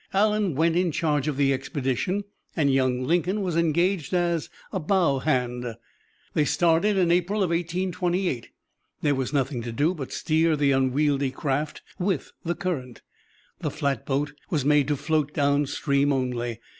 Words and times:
Allen 0.15 0.55
went 0.55 0.75
in 0.75 0.91
charge 0.91 1.27
of 1.27 1.37
the 1.37 1.53
expedition, 1.53 2.23
and 2.55 2.73
young 2.73 3.03
Lincoln 3.03 3.41
was 3.43 3.55
engaged 3.55 4.15
as 4.15 4.49
"bow 4.73 5.19
hand." 5.19 5.75
They 6.33 6.43
started 6.43 6.97
in 6.97 7.11
April, 7.11 7.41
1828. 7.41 8.49
There 9.03 9.13
was 9.13 9.31
nothing 9.31 9.61
to 9.61 9.71
do 9.71 9.93
but 9.93 10.11
steer 10.11 10.55
the 10.55 10.71
unwieldy 10.71 11.29
craft 11.29 11.83
with 11.99 12.31
the 12.43 12.55
current. 12.55 13.03
The 13.59 13.69
flatboat 13.69 14.33
was 14.49 14.65
made 14.65 14.87
to 14.87 14.97
float 14.97 15.35
down 15.35 15.67
stream 15.67 16.11
only. 16.11 16.59